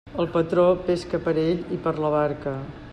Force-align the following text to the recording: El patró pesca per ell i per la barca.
El 0.21 0.29
patró 0.35 0.63
pesca 0.87 1.21
per 1.27 1.35
ell 1.43 1.63
i 1.77 1.81
per 1.87 1.97
la 2.07 2.13
barca. 2.19 2.61